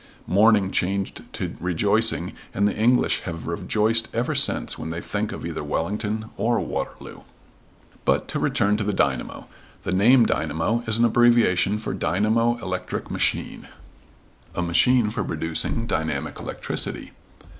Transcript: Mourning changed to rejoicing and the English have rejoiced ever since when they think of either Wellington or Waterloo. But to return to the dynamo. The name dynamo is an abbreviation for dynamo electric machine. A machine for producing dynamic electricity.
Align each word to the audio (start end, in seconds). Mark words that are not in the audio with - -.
Mourning 0.25 0.71
changed 0.71 1.21
to 1.33 1.55
rejoicing 1.59 2.33
and 2.55 2.67
the 2.67 2.75
English 2.75 3.19
have 3.19 3.45
rejoiced 3.45 4.07
ever 4.15 4.33
since 4.33 4.75
when 4.75 4.89
they 4.89 4.99
think 4.99 5.31
of 5.31 5.45
either 5.45 5.63
Wellington 5.63 6.31
or 6.37 6.59
Waterloo. 6.59 7.21
But 8.03 8.27
to 8.29 8.39
return 8.39 8.77
to 8.77 8.83
the 8.83 8.93
dynamo. 8.93 9.45
The 9.83 9.91
name 9.91 10.25
dynamo 10.25 10.83
is 10.87 10.97
an 10.97 11.05
abbreviation 11.05 11.77
for 11.77 11.93
dynamo 11.93 12.57
electric 12.63 13.11
machine. 13.11 13.67
A 14.55 14.63
machine 14.63 15.11
for 15.11 15.23
producing 15.23 15.85
dynamic 15.85 16.39
electricity. 16.39 17.11